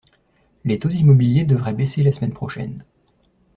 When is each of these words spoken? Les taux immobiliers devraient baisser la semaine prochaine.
Les 0.65 0.79
taux 0.79 0.89
immobiliers 0.89 1.45
devraient 1.45 1.75
baisser 1.75 2.01
la 2.01 2.11
semaine 2.11 2.33
prochaine. 2.33 2.83